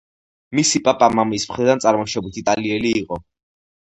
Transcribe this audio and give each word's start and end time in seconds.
მისი 0.59 0.79
პაპა 0.87 1.09
მამის 1.19 1.45
მხრიდან 1.51 1.83
წარმოშობით 1.85 2.41
იტალიელი 2.43 2.95
იყო. 3.03 3.21